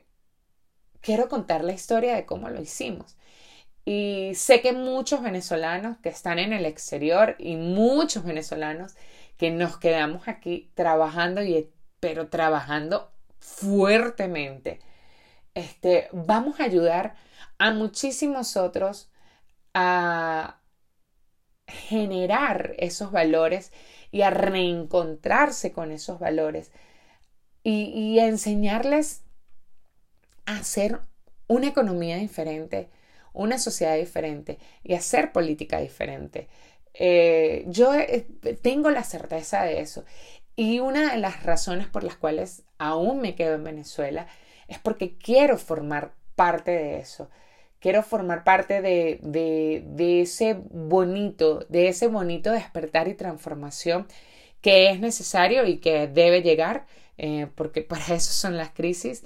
quiero 1.01 1.29
contar 1.29 1.63
la 1.63 1.73
historia 1.73 2.15
de 2.15 2.25
cómo 2.25 2.49
lo 2.49 2.61
hicimos. 2.61 3.15
Y 3.85 4.31
sé 4.35 4.61
que 4.61 4.73
muchos 4.73 5.21
venezolanos 5.21 5.97
que 5.97 6.09
están 6.09 6.39
en 6.39 6.53
el 6.53 6.65
exterior 6.65 7.35
y 7.39 7.57
muchos 7.57 8.23
venezolanos 8.23 8.95
que 9.37 9.51
nos 9.51 9.77
quedamos 9.77 10.27
aquí 10.27 10.71
trabajando 10.75 11.43
y 11.43 11.69
pero 11.99 12.29
trabajando 12.29 13.11
fuertemente. 13.39 14.79
Este, 15.53 16.09
vamos 16.11 16.59
a 16.59 16.63
ayudar 16.65 17.15
a 17.57 17.71
muchísimos 17.71 18.57
otros 18.57 19.09
a 19.73 20.59
generar 21.67 22.75
esos 22.77 23.11
valores 23.11 23.71
y 24.11 24.21
a 24.21 24.29
reencontrarse 24.29 25.71
con 25.71 25.91
esos 25.91 26.19
valores 26.19 26.71
y, 27.63 27.85
y 27.85 28.19
a 28.19 28.27
enseñarles 28.27 29.23
a 30.45 30.57
hacer 30.57 30.99
una 31.47 31.67
economía 31.67 32.17
diferente, 32.17 32.89
una 33.33 33.57
sociedad 33.57 33.95
diferente 33.97 34.59
y 34.83 34.93
hacer 34.93 35.31
política 35.31 35.79
diferente. 35.79 36.47
Eh, 36.93 37.65
yo 37.67 37.93
eh, 37.95 38.27
tengo 38.61 38.91
la 38.91 39.03
certeza 39.03 39.63
de 39.63 39.81
eso. 39.81 40.05
Y 40.55 40.79
una 40.79 41.11
de 41.13 41.17
las 41.17 41.43
razones 41.43 41.87
por 41.87 42.03
las 42.03 42.15
cuales 42.15 42.63
aún 42.77 43.19
me 43.21 43.35
quedo 43.35 43.55
en 43.55 43.63
Venezuela 43.63 44.27
es 44.67 44.79
porque 44.79 45.17
quiero 45.17 45.57
formar 45.57 46.13
parte 46.35 46.71
de 46.71 46.99
eso. 46.99 47.29
Quiero 47.79 48.03
formar 48.03 48.43
parte 48.43 48.81
de, 48.81 49.19
de, 49.23 50.21
ese 50.21 50.55
bonito, 50.69 51.65
de 51.69 51.89
ese 51.89 52.07
bonito 52.07 52.51
despertar 52.51 53.09
y 53.09 53.13
transformación 53.13 54.07
que 54.61 54.89
es 54.89 55.01
necesario 55.01 55.65
y 55.65 55.79
que 55.79 56.07
debe 56.07 56.41
llegar, 56.41 56.85
eh, 57.17 57.47
porque 57.55 57.81
para 57.89 58.15
eso 58.15 58.31
son 58.31 58.57
las 58.57 58.69
crisis. 58.71 59.23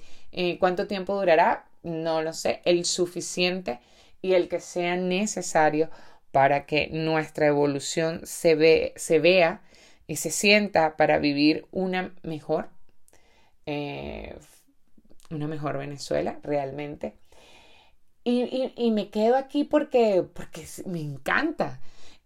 ¿Cuánto 0.60 0.88
tiempo 0.88 1.16
durará? 1.16 1.66
No 1.84 2.22
lo 2.22 2.34
sé, 2.34 2.62
el 2.66 2.86
suficiente 2.86 3.80
y 4.22 4.34
el 4.34 4.50
que 4.50 4.60
sea 4.60 4.96
necesario 4.96 5.90
para 6.32 6.66
que 6.66 6.90
nuestra 6.92 7.48
evolución 7.48 8.22
se, 8.26 8.56
ve, 8.56 8.94
se 8.96 9.20
vea 9.20 9.62
y 10.08 10.18
se 10.18 10.32
sienta 10.32 10.98
para 10.98 11.20
vivir 11.20 11.68
una 11.72 12.14
mejor, 12.24 12.70
eh, 13.66 14.38
una 15.30 15.48
mejor 15.48 15.78
Venezuela 15.78 16.40
realmente. 16.44 17.18
Y, 18.24 18.92
me 18.92 19.10
quedo 19.10 19.38
aquí 19.38 19.64
porque, 19.64 20.22
porque 20.22 20.66
me 20.86 21.00
encanta. 21.00 21.80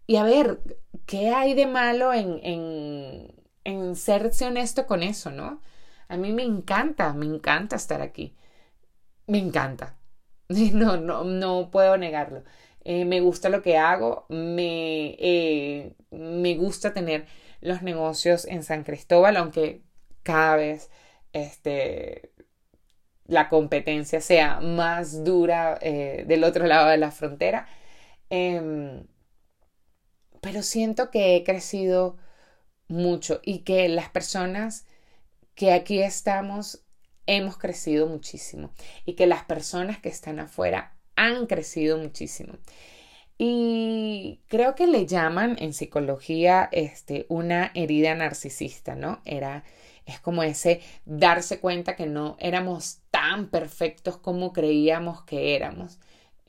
Y 0.07 0.15
a 0.15 0.23
ver, 0.23 0.59
¿qué 1.05 1.29
hay 1.29 1.53
de 1.53 1.67
malo 1.67 2.11
en, 2.11 2.39
en, 2.43 3.35
en 3.63 3.95
serse 3.95 4.45
honesto 4.45 4.87
con 4.87 5.03
eso, 5.03 5.29
no? 5.29 5.61
A 6.07 6.17
mí 6.17 6.33
me 6.33 6.43
encanta, 6.43 7.13
me 7.13 7.27
encanta 7.27 7.75
estar 7.75 8.01
aquí. 8.01 8.35
Me 9.27 9.37
encanta. 9.37 10.00
No, 10.73 10.97
no, 10.97 11.23
no 11.23 11.69
puedo 11.71 11.97
negarlo. 11.97 12.43
Eh, 12.83 13.05
me 13.05 13.21
gusta 13.21 13.49
lo 13.49 13.61
que 13.61 13.77
hago, 13.77 14.25
me, 14.29 15.15
eh, 15.19 15.95
me 16.11 16.55
gusta 16.55 16.93
tener 16.93 17.27
los 17.61 17.83
negocios 17.83 18.45
en 18.45 18.63
San 18.63 18.83
Cristóbal, 18.83 19.37
aunque 19.37 19.83
cada 20.23 20.55
vez 20.55 20.89
este, 21.33 22.31
la 23.25 23.49
competencia 23.49 24.21
sea 24.21 24.61
más 24.61 25.23
dura 25.23 25.77
eh, 25.81 26.25
del 26.27 26.43
otro 26.43 26.65
lado 26.67 26.89
de 26.89 26.97
la 26.97 27.11
frontera. 27.11 27.67
Em, 28.29 29.05
pero 30.41 30.63
siento 30.63 31.11
que 31.11 31.35
he 31.35 31.43
crecido 31.43 32.17
mucho 32.87 33.41
y 33.43 33.59
que 33.59 33.89
las 33.89 34.09
personas 34.09 34.85
que 35.55 35.73
aquí 35.73 36.01
estamos 36.01 36.83
hemos 37.27 37.57
crecido 37.57 38.07
muchísimo 38.07 38.71
y 39.05 39.13
que 39.13 39.27
las 39.27 39.43
personas 39.43 39.99
que 39.99 40.09
están 40.09 40.39
afuera 40.39 40.95
han 41.15 41.45
crecido 41.47 41.97
muchísimo. 41.97 42.53
Y 43.37 44.39
creo 44.47 44.75
que 44.75 44.85
le 44.85 45.07
llaman 45.07 45.55
en 45.59 45.73
psicología 45.73 46.69
este, 46.71 47.25
una 47.27 47.71
herida 47.73 48.13
narcisista, 48.13 48.95
¿no? 48.95 49.19
Era, 49.25 49.63
es 50.05 50.19
como 50.19 50.43
ese 50.43 50.81
darse 51.05 51.59
cuenta 51.59 51.95
que 51.95 52.05
no 52.05 52.37
éramos 52.39 52.99
tan 53.09 53.49
perfectos 53.49 54.17
como 54.17 54.53
creíamos 54.53 55.23
que 55.23 55.55
éramos. 55.55 55.99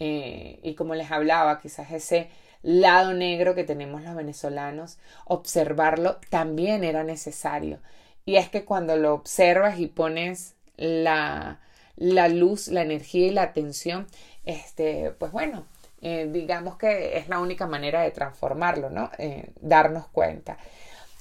Eh, 0.00 0.60
y 0.62 0.74
como 0.74 0.94
les 0.94 1.10
hablaba, 1.10 1.60
quizás 1.60 1.92
ese 1.92 2.28
lado 2.62 3.14
negro 3.14 3.54
que 3.54 3.64
tenemos 3.64 4.02
los 4.02 4.14
venezolanos, 4.14 4.98
observarlo 5.24 6.18
también 6.28 6.84
era 6.84 7.04
necesario. 7.04 7.80
Y 8.24 8.36
es 8.36 8.48
que 8.50 8.64
cuando 8.64 8.96
lo 8.96 9.14
observas 9.14 9.78
y 9.78 9.86
pones 9.86 10.56
la, 10.82 11.60
la 11.96 12.28
luz, 12.28 12.68
la 12.68 12.82
energía 12.82 13.26
y 13.28 13.30
la 13.30 13.42
atención, 13.42 14.06
este, 14.44 15.12
pues 15.18 15.32
bueno, 15.32 15.64
eh, 16.00 16.28
digamos 16.30 16.76
que 16.76 17.16
es 17.16 17.28
la 17.28 17.38
única 17.38 17.66
manera 17.66 18.02
de 18.02 18.10
transformarlo, 18.10 18.90
¿no? 18.90 19.10
Eh, 19.18 19.52
darnos 19.60 20.08
cuenta. 20.08 20.58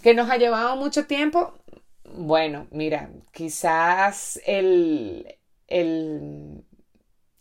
¿Que 0.01 0.15
nos 0.15 0.29
ha 0.29 0.37
llevado 0.37 0.75
mucho 0.75 1.05
tiempo? 1.05 1.53
Bueno, 2.15 2.67
mira, 2.71 3.09
quizás 3.31 4.41
el, 4.45 5.37
el, 5.67 6.65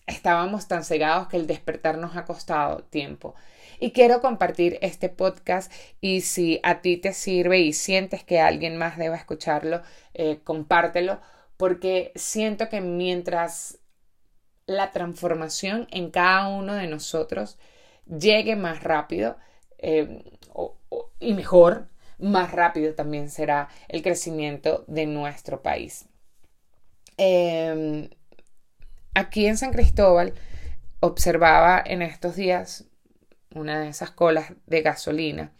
estábamos 0.06 0.68
tan 0.68 0.84
cegados 0.84 1.28
que 1.28 1.38
el 1.38 1.46
despertar 1.46 1.96
nos 1.96 2.16
ha 2.16 2.26
costado 2.26 2.84
tiempo. 2.84 3.34
Y 3.78 3.92
quiero 3.92 4.20
compartir 4.20 4.78
este 4.82 5.08
podcast 5.08 5.72
y 6.02 6.20
si 6.20 6.60
a 6.62 6.82
ti 6.82 6.98
te 6.98 7.14
sirve 7.14 7.60
y 7.60 7.72
sientes 7.72 8.22
que 8.22 8.38
alguien 8.38 8.76
más 8.76 8.98
deba 8.98 9.16
escucharlo, 9.16 9.80
eh, 10.12 10.40
compártelo 10.44 11.20
porque 11.60 12.10
siento 12.14 12.70
que 12.70 12.80
mientras 12.80 13.80
la 14.64 14.92
transformación 14.92 15.86
en 15.90 16.10
cada 16.10 16.48
uno 16.48 16.72
de 16.72 16.86
nosotros 16.86 17.58
llegue 18.06 18.56
más 18.56 18.82
rápido 18.82 19.36
eh, 19.76 20.24
y 21.18 21.34
mejor, 21.34 21.88
más 22.18 22.52
rápido 22.52 22.94
también 22.94 23.28
será 23.28 23.68
el 23.88 24.00
crecimiento 24.00 24.86
de 24.86 25.04
nuestro 25.04 25.60
país. 25.60 26.06
Em, 27.18 28.08
aquí 29.12 29.44
en 29.44 29.58
San 29.58 29.70
Cristóbal 29.70 30.32
observaba 31.00 31.82
en 31.84 32.00
estos 32.00 32.36
días 32.36 32.86
una 33.54 33.78
de 33.80 33.90
esas 33.90 34.12
colas 34.12 34.54
de 34.64 34.80
gasolina 34.80 35.52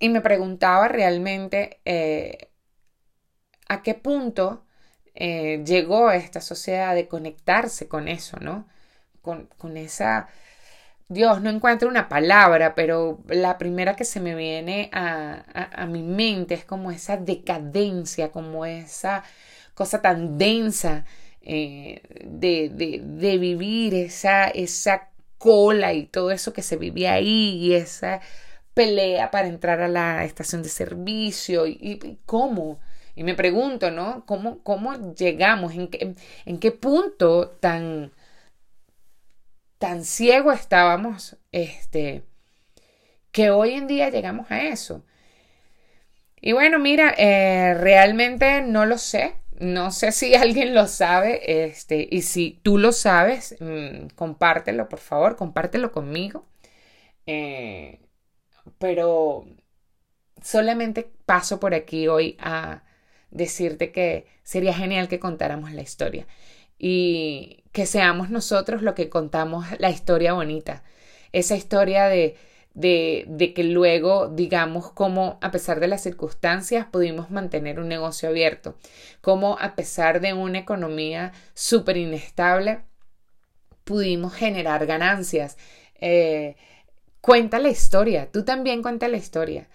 y 0.00 0.08
me 0.08 0.20
preguntaba 0.20 0.88
realmente 0.88 1.78
eh, 1.84 2.49
a 3.70 3.82
qué 3.82 3.94
punto 3.94 4.64
eh, 5.14 5.62
llegó 5.64 6.10
esta 6.10 6.40
sociedad 6.40 6.94
de 6.94 7.06
conectarse 7.06 7.86
con 7.86 8.08
eso, 8.08 8.36
¿no? 8.40 8.66
Con, 9.22 9.76
esa... 9.76 10.28
Dios, 11.08 11.40
no 11.40 11.50
encuentro 11.50 11.88
una 11.88 12.08
palabra, 12.08 12.74
pero 12.74 13.20
la 13.28 13.58
primera 13.58 13.94
que 13.94 14.04
se 14.04 14.18
me 14.18 14.34
viene 14.34 14.90
a, 14.92 15.86
mi 15.88 16.02
mente 16.02 16.54
es 16.54 16.64
como 16.64 16.90
esa 16.90 17.16
decadencia, 17.16 18.32
como 18.32 18.66
esa 18.66 19.22
cosa 19.74 20.02
tan 20.02 20.36
densa 20.36 21.04
eh, 21.42 22.02
de, 22.24 22.70
de, 23.04 23.38
vivir, 23.38 23.94
esa, 23.94 24.48
esa 24.48 25.10
cola 25.38 25.92
y 25.92 26.06
todo 26.06 26.32
eso 26.32 26.52
que 26.52 26.62
se 26.62 26.76
vivía 26.76 27.14
ahí 27.14 27.56
y 27.56 27.74
esa 27.74 28.20
pelea 28.74 29.30
para 29.30 29.48
entrar 29.48 29.80
a 29.80 29.88
la 29.88 30.24
estación 30.24 30.62
de 30.62 30.70
servicio 30.70 31.66
y 31.68 32.18
cómo 32.26 32.80
y 33.20 33.22
me 33.22 33.34
pregunto, 33.34 33.90
¿no? 33.90 34.24
¿Cómo, 34.24 34.62
cómo 34.62 35.12
llegamos? 35.12 35.74
¿En 35.74 35.88
qué, 35.88 36.14
¿En 36.46 36.58
qué 36.58 36.72
punto 36.72 37.50
tan, 37.50 38.12
tan 39.76 40.04
ciego 40.04 40.52
estábamos 40.52 41.36
este, 41.52 42.24
que 43.30 43.50
hoy 43.50 43.72
en 43.74 43.86
día 43.88 44.08
llegamos 44.08 44.50
a 44.50 44.62
eso? 44.62 45.04
Y 46.40 46.52
bueno, 46.52 46.78
mira, 46.78 47.14
eh, 47.18 47.74
realmente 47.74 48.62
no 48.62 48.86
lo 48.86 48.96
sé. 48.96 49.34
No 49.58 49.90
sé 49.90 50.12
si 50.12 50.34
alguien 50.46 50.72
lo 50.72 50.86
sabe, 50.86 51.66
este, 51.66 52.08
y 52.10 52.22
si 52.22 52.58
tú 52.62 52.78
lo 52.78 52.90
sabes, 52.90 53.54
mm, 53.60 54.14
compártelo, 54.16 54.88
por 54.88 55.00
favor, 55.00 55.36
compártelo 55.36 55.92
conmigo. 55.92 56.46
Eh, 57.26 58.00
pero 58.78 59.44
solamente 60.42 61.10
paso 61.26 61.60
por 61.60 61.74
aquí 61.74 62.08
hoy 62.08 62.38
a, 62.40 62.82
decirte 63.30 63.92
que 63.92 64.26
sería 64.42 64.74
genial 64.74 65.08
que 65.08 65.20
contáramos 65.20 65.72
la 65.72 65.82
historia 65.82 66.26
y 66.78 67.64
que 67.72 67.86
seamos 67.86 68.30
nosotros 68.30 68.82
lo 68.82 68.94
que 68.94 69.08
contamos 69.08 69.66
la 69.78 69.90
historia 69.90 70.32
bonita, 70.32 70.82
esa 71.32 71.54
historia 71.54 72.06
de, 72.06 72.36
de, 72.74 73.24
de 73.28 73.52
que 73.54 73.64
luego 73.64 74.28
digamos 74.28 74.90
cómo 74.90 75.38
a 75.42 75.50
pesar 75.50 75.78
de 75.80 75.88
las 75.88 76.02
circunstancias 76.02 76.86
pudimos 76.90 77.30
mantener 77.30 77.78
un 77.78 77.88
negocio 77.88 78.28
abierto, 78.28 78.76
cómo 79.20 79.58
a 79.60 79.74
pesar 79.74 80.20
de 80.20 80.32
una 80.32 80.58
economía 80.58 81.32
súper 81.54 81.96
inestable 81.96 82.80
pudimos 83.84 84.34
generar 84.34 84.86
ganancias. 84.86 85.58
Eh, 86.00 86.56
cuenta 87.20 87.58
la 87.58 87.68
historia, 87.68 88.30
tú 88.32 88.44
también 88.44 88.82
cuenta 88.82 89.08
la 89.08 89.18
historia 89.18 89.68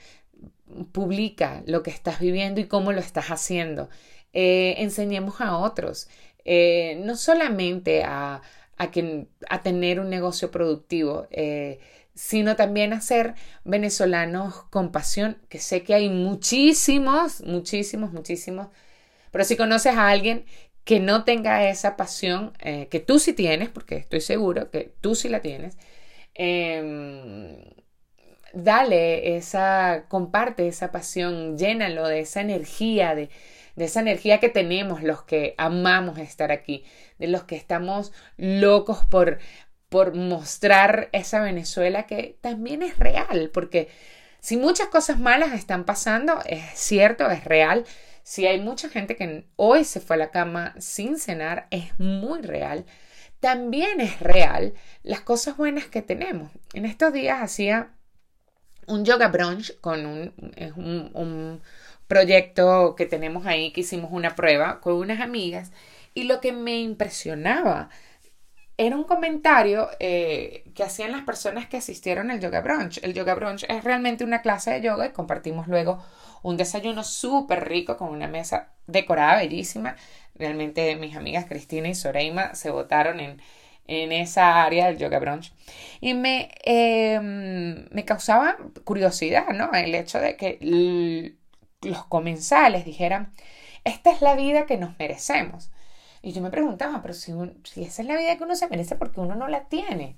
publica 0.92 1.64
lo 1.66 1.84
que 1.84 1.92
estás 1.92 2.20
viviendo 2.20 2.60
y 2.62 2.68
cómo 2.68 2.92
lo 2.92 3.00
estás 3.00 3.28
haciendo. 3.28 3.90
Eh, 4.34 4.76
enseñemos 4.80 5.40
a 5.42 5.58
otros, 5.58 6.10
eh, 6.44 7.02
no 7.04 7.16
solamente 7.16 8.04
a, 8.04 8.42
a, 8.78 8.92
a, 9.50 9.64
tener 9.64 10.00
un 10.00 10.10
negocio 10.10 10.52
productivo, 10.52 11.28
eh, 11.32 11.80
sino 12.16 12.56
también 12.56 12.94
a 12.94 13.02
ser 13.02 13.36
venezolanos 13.64 14.64
con 14.70 14.92
pasión, 14.92 15.38
que 15.50 15.60
sé 15.60 15.84
que 15.84 15.94
hay 15.94 16.10
muchísimos, 16.10 17.42
muchísimos, 17.44 18.12
muchísimos, 18.12 18.68
pero 19.32 19.44
si 19.46 19.56
conoces 19.58 19.96
a 19.96 20.10
alguien 20.10 20.46
que 20.84 21.00
no 21.00 21.24
tenga 21.24 21.70
esa 21.70 21.98
pasión, 21.98 22.54
que 22.60 23.04
tú 23.06 23.20
sí 23.20 23.34
tienes, 23.34 23.70
porque 23.70 23.98
estoy 23.98 24.22
seguro 24.22 24.70
que 24.72 24.94
tú 25.02 25.16
sí 25.16 25.30
la 25.30 25.42
tienes, 25.42 25.78
em, 26.36 27.58
dale 28.56 29.36
esa, 29.38 30.06
comparte 30.08 30.68
esa 30.68 30.92
pasión, 30.92 31.58
llénalo 31.58 32.08
de 32.08 32.22
esa 32.22 32.42
energía, 32.42 33.14
de, 33.14 33.30
esa 33.76 34.00
energía 34.00 34.40
que 34.40 34.50
tenemos 34.50 35.04
los 35.04 35.24
que 35.24 35.54
amamos 35.58 36.18
estar 36.18 36.52
aquí, 36.52 36.86
de 37.20 37.28
los 37.28 37.44
que 37.44 37.58
estamos 37.58 38.14
locos 38.38 39.06
por, 39.06 39.40
por 39.90 40.16
mostrar 40.16 41.10
esa 41.12 41.42
Venezuela 41.42 42.04
que 42.04 42.38
también 42.42 42.82
es 42.82 42.98
real, 42.98 43.52
porque 43.54 43.90
si 44.40 44.58
muchas 44.58 44.88
cosas 44.88 45.20
malas 45.20 45.54
están 45.54 45.86
pasando, 45.86 46.40
es 46.46 46.62
cierto, 46.76 47.30
es 47.32 47.44
real. 47.44 47.84
Si 48.24 48.46
hay 48.48 48.60
mucha 48.62 48.90
gente 48.90 49.16
que 49.16 49.48
hoy 49.56 49.84
se 49.84 50.00
fue 50.00 50.16
a 50.16 50.20
la 50.20 50.32
cama 50.32 50.76
sin 50.80 51.18
cenar, 51.18 51.68
es 51.72 52.00
muy 52.00 52.42
real. 52.42 52.86
También 53.40 54.02
es 54.02 54.20
real 54.20 54.74
las 55.04 55.22
cosas 55.22 55.58
buenas 55.58 55.86
que 55.86 56.02
tenemos. 56.02 56.52
En 56.74 56.86
estos 56.86 57.12
días 57.12 57.42
hacía 57.42 57.95
un 58.88 59.06
yoga 59.06 59.28
brunch 59.30 59.80
con 59.80 60.06
un, 60.06 60.34
un, 61.14 61.62
proyecto 62.08 62.96
que 62.96 63.08
tenemos 63.08 63.48
ahí, 63.48 63.72
que 63.72 63.82
hicimos 63.82 64.12
una 64.12 64.36
prueba 64.36 64.80
con 64.80 64.94
unas 64.94 65.22
amigas, 65.22 65.72
y 66.14 66.26
lo 66.26 66.40
que 66.40 66.52
me 66.52 66.80
impresionaba 66.80 67.90
era 68.78 68.96
un 68.96 69.06
comentario 69.06 69.90
eh, 70.00 70.66
que 70.76 70.84
hacían 70.84 71.12
las 71.12 71.24
personas 71.24 71.68
que 71.68 71.78
asistieron 71.78 72.30
al 72.30 72.40
yoga 72.42 72.62
brunch. 72.62 73.00
El 73.04 73.14
yoga 73.14 73.34
brunch 73.34 73.66
es 73.70 73.84
realmente 73.84 74.24
una 74.24 74.42
clase 74.42 74.72
de 74.72 74.82
yoga 74.82 75.08
y 75.08 75.12
compartimos 75.12 75.68
luego 75.68 76.04
un 76.44 76.58
desayuno 76.58 77.04
súper 77.04 77.68
rico 77.68 77.98
con 77.98 78.10
una 78.10 78.28
mesa 78.28 78.70
decorada 78.86 79.38
bellísima. 79.38 79.96
Realmente 80.36 80.96
mis 80.98 81.16
amigas 81.16 81.46
Cristina 81.46 81.88
y 81.88 81.96
Soreima 81.96 82.54
se 82.54 82.70
votaron 82.70 83.20
en, 83.20 83.42
en 83.88 84.12
esa 84.12 84.64
área 84.64 84.88
del 84.88 84.98
yoga 84.98 85.20
brunch. 85.20 85.54
Y 86.02 86.14
me, 86.14 86.52
em, 86.64 87.88
me 87.92 88.06
causaba 88.06 88.58
curiosidad, 88.84 89.50
¿no? 89.50 89.72
El 89.74 89.96
hecho 89.96 90.20
de 90.20 90.36
que 90.38 90.60
los 91.82 92.06
comensales 92.06 92.86
dijeran, 92.86 93.34
esta 93.84 94.12
es 94.12 94.22
la 94.22 94.36
vida 94.36 94.66
que 94.66 94.78
nos 94.78 94.98
merecemos. 95.00 95.72
Y 96.22 96.32
yo 96.34 96.42
me 96.42 96.50
preguntaba, 96.52 97.02
pero 97.02 97.14
si, 97.14 97.34
si 97.64 97.84
esa 97.84 98.02
es 98.02 98.08
la 98.08 98.18
vida 98.18 98.38
que 98.38 98.44
uno 98.44 98.56
se 98.56 98.68
merece, 98.68 98.96
porque 98.96 99.20
uno 99.20 99.36
no 99.36 99.48
la 99.48 99.66
tiene? 99.66 100.18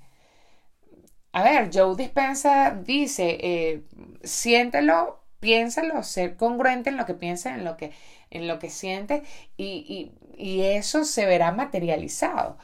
A 1.32 1.42
ver, 1.42 1.70
Joe 1.72 1.94
Dispensa 1.96 2.70
dice, 2.84 3.38
eh, 3.40 3.82
siéntelo, 4.24 5.20
piénsalo, 5.40 6.02
ser 6.02 6.36
congruente 6.36 6.90
en 6.90 6.96
lo 6.96 7.06
que 7.06 7.14
piensas, 7.14 7.54
en 7.56 7.64
lo 7.64 7.76
que, 7.76 7.92
en 8.30 8.48
lo 8.48 8.58
que 8.58 8.70
sientes, 8.70 9.22
y, 9.56 10.12
y, 10.36 10.42
y 10.42 10.62
eso 10.62 11.04
se 11.04 11.26
verá 11.26 11.52
materializado. 11.52 12.58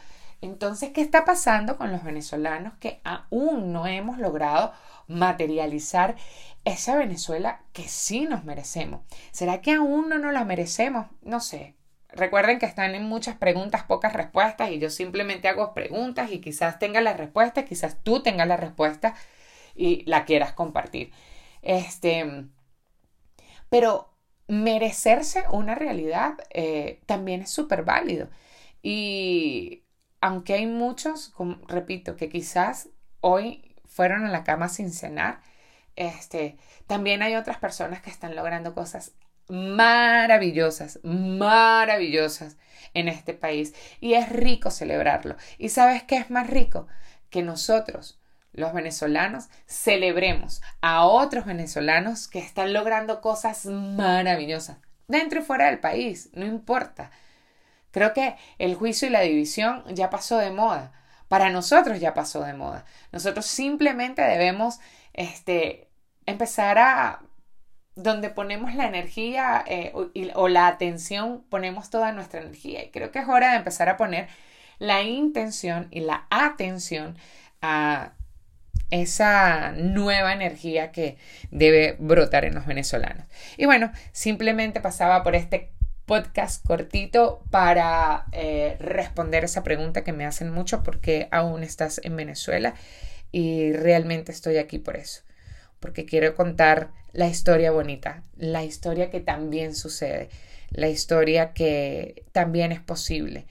Entonces, 0.44 0.90
¿qué 0.90 1.00
está 1.00 1.24
pasando 1.24 1.78
con 1.78 1.90
los 1.90 2.04
venezolanos 2.04 2.74
que 2.78 3.00
aún 3.02 3.72
no 3.72 3.86
hemos 3.86 4.18
logrado 4.18 4.74
materializar 5.06 6.16
esa 6.66 6.96
Venezuela 6.96 7.62
que 7.72 7.88
sí 7.88 8.26
nos 8.26 8.44
merecemos? 8.44 9.00
¿Será 9.30 9.62
que 9.62 9.72
aún 9.72 10.10
no 10.10 10.18
nos 10.18 10.34
la 10.34 10.44
merecemos? 10.44 11.06
No 11.22 11.40
sé. 11.40 11.76
Recuerden 12.10 12.58
que 12.58 12.66
están 12.66 12.94
en 12.94 13.04
muchas 13.04 13.36
preguntas, 13.36 13.84
pocas 13.84 14.12
respuestas 14.12 14.70
y 14.70 14.78
yo 14.78 14.90
simplemente 14.90 15.48
hago 15.48 15.72
preguntas 15.72 16.30
y 16.30 16.42
quizás 16.42 16.78
tenga 16.78 17.00
la 17.00 17.14
respuesta, 17.14 17.64
quizás 17.64 17.96
tú 18.02 18.22
tengas 18.22 18.46
la 18.46 18.58
respuesta 18.58 19.14
y 19.74 20.04
la 20.04 20.26
quieras 20.26 20.52
compartir. 20.52 21.10
Este, 21.62 22.44
pero 23.70 24.10
merecerse 24.46 25.44
una 25.50 25.74
realidad 25.74 26.34
eh, 26.50 27.00
también 27.06 27.40
es 27.40 27.50
súper 27.50 27.82
válido. 27.82 28.28
Y 28.82 29.83
aunque 30.24 30.54
hay 30.54 30.64
muchos, 30.64 31.34
repito, 31.68 32.16
que 32.16 32.30
quizás 32.30 32.88
hoy 33.20 33.76
fueron 33.84 34.24
a 34.24 34.30
la 34.30 34.42
cama 34.42 34.70
sin 34.70 34.90
cenar, 34.90 35.42
este, 35.96 36.56
también 36.86 37.20
hay 37.20 37.34
otras 37.34 37.58
personas 37.58 38.00
que 38.00 38.08
están 38.08 38.34
logrando 38.34 38.74
cosas 38.74 39.12
maravillosas, 39.48 40.98
maravillosas 41.02 42.56
en 42.94 43.08
este 43.08 43.34
país. 43.34 43.74
Y 44.00 44.14
es 44.14 44.30
rico 44.30 44.70
celebrarlo. 44.70 45.36
¿Y 45.58 45.68
sabes 45.68 46.04
qué 46.04 46.16
es 46.16 46.30
más 46.30 46.48
rico? 46.48 46.86
Que 47.28 47.42
nosotros, 47.42 48.18
los 48.52 48.72
venezolanos, 48.72 49.50
celebremos 49.66 50.62
a 50.80 51.04
otros 51.04 51.44
venezolanos 51.44 52.28
que 52.28 52.38
están 52.38 52.72
logrando 52.72 53.20
cosas 53.20 53.66
maravillosas, 53.66 54.78
dentro 55.06 55.40
y 55.40 55.44
fuera 55.44 55.66
del 55.66 55.80
país, 55.80 56.30
no 56.32 56.46
importa. 56.46 57.10
Creo 57.94 58.12
que 58.12 58.34
el 58.58 58.74
juicio 58.74 59.06
y 59.06 59.12
la 59.12 59.20
división 59.20 59.84
ya 59.94 60.10
pasó 60.10 60.38
de 60.38 60.50
moda. 60.50 60.90
Para 61.28 61.50
nosotros 61.50 62.00
ya 62.00 62.12
pasó 62.12 62.42
de 62.42 62.52
moda. 62.52 62.84
Nosotros 63.12 63.46
simplemente 63.46 64.20
debemos 64.20 64.80
este, 65.12 65.86
empezar 66.26 66.76
a 66.78 67.20
donde 67.94 68.30
ponemos 68.30 68.74
la 68.74 68.86
energía 68.86 69.62
eh, 69.64 69.92
o, 69.94 70.08
o, 70.34 70.48
la 70.48 70.66
atención, 70.66 71.44
ponemos 71.48 71.88
toda 71.88 72.10
nuestra 72.10 72.40
energía. 72.40 72.82
Y 72.82 72.90
creo 72.90 73.12
que 73.12 73.20
es 73.20 73.28
hora 73.28 73.52
de 73.52 73.58
empezar 73.58 73.88
a 73.88 73.96
poner 73.96 74.26
la 74.80 75.02
intención 75.02 75.86
y 75.92 76.00
la 76.00 76.26
atención 76.30 77.16
a 77.62 78.14
esa 78.90 79.70
nueva 79.70 80.32
energía 80.32 80.90
que 80.90 81.16
debe 81.52 81.94
brotar 82.00 82.44
en 82.44 82.56
los 82.56 82.66
venezolanos. 82.66 83.26
Y 83.56 83.66
bueno, 83.66 83.92
simplemente 84.10 84.80
pasaba 84.80 85.22
por 85.22 85.36
este 85.36 85.73
podcast 86.06 86.64
cortito 86.66 87.42
para 87.50 88.26
eh, 88.32 88.76
responder 88.80 89.44
esa 89.44 89.62
pregunta 89.62 90.04
que 90.04 90.12
me 90.12 90.26
hacen 90.26 90.50
mucho 90.50 90.82
porque 90.82 91.28
aún 91.30 91.62
estás 91.62 92.00
en 92.04 92.16
Venezuela 92.16 92.74
y 93.32 93.72
realmente 93.72 94.32
estoy 94.32 94.58
aquí 94.58 94.78
por 94.78 94.96
eso, 94.96 95.22
porque 95.80 96.06
quiero 96.06 96.34
contar 96.34 96.90
la 97.12 97.26
historia 97.26 97.70
bonita, 97.70 98.22
la 98.36 98.64
historia 98.64 99.10
que 99.10 99.20
también 99.20 99.74
sucede, 99.74 100.28
la 100.70 100.88
historia 100.88 101.52
que 101.52 102.24
también 102.32 102.72
es 102.72 102.80
posible. 102.80 103.46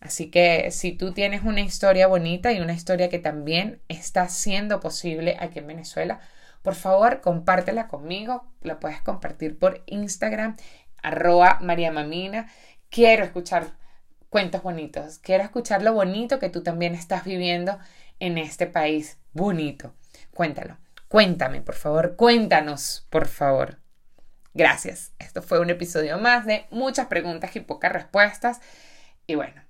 Así 0.00 0.30
que 0.30 0.70
si 0.70 0.92
tú 0.92 1.12
tienes 1.12 1.42
una 1.42 1.60
historia 1.60 2.06
bonita 2.06 2.52
y 2.52 2.60
una 2.60 2.72
historia 2.72 3.08
que 3.08 3.18
también 3.18 3.80
está 3.88 4.28
siendo 4.28 4.80
posible 4.80 5.36
aquí 5.40 5.58
en 5.58 5.66
Venezuela, 5.66 6.20
por 6.62 6.74
favor 6.74 7.20
compártela 7.20 7.88
conmigo, 7.88 8.44
la 8.62 8.78
puedes 8.80 9.00
compartir 9.00 9.58
por 9.58 9.82
Instagram 9.86 10.56
arroba 11.02 11.58
María 11.60 11.92
Mamina. 11.92 12.50
Quiero 12.90 13.24
escuchar 13.24 13.72
cuentos 14.28 14.62
bonitos, 14.62 15.18
quiero 15.18 15.44
escuchar 15.44 15.82
lo 15.82 15.92
bonito 15.92 16.38
que 16.38 16.50
tú 16.50 16.62
también 16.62 16.94
estás 16.94 17.24
viviendo 17.24 17.78
en 18.20 18.38
este 18.38 18.66
país 18.66 19.18
bonito. 19.32 19.94
Cuéntalo, 20.32 20.76
cuéntame, 21.08 21.60
por 21.62 21.74
favor, 21.74 22.16
cuéntanos, 22.16 23.06
por 23.10 23.26
favor. 23.26 23.78
Gracias. 24.54 25.12
Esto 25.18 25.40
fue 25.42 25.60
un 25.60 25.70
episodio 25.70 26.18
más 26.18 26.44
de 26.44 26.66
muchas 26.70 27.06
preguntas 27.06 27.54
y 27.54 27.60
pocas 27.60 27.92
respuestas. 27.92 28.60
Y 29.26 29.36
bueno, 29.36 29.62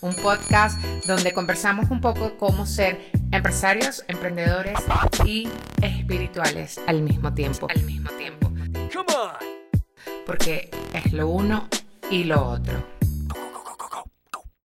un 0.00 0.14
podcast 0.16 0.78
donde 1.06 1.32
conversamos 1.32 1.90
un 1.90 2.00
poco 2.00 2.30
de 2.30 2.36
cómo 2.36 2.66
ser 2.66 3.00
empresarios, 3.30 4.04
emprendedores 4.08 4.78
y 5.24 5.48
espirituales 5.80 6.80
al 6.86 7.02
mismo 7.02 7.32
tiempo. 7.32 7.66
Al 7.70 7.82
mismo 7.84 8.10
tiempo. 8.10 8.48
Come 8.92 9.14
on 9.14 9.41
porque 10.26 10.70
es 10.92 11.12
lo 11.12 11.28
uno 11.28 11.68
y 12.10 12.24
lo 12.24 12.46
otro. 12.46 12.91